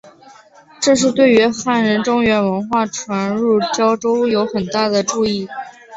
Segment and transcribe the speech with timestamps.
[0.81, 5.47] 这对于汉人中原文化传入交州有很大的助益。